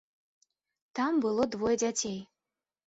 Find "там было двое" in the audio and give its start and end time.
0.95-1.75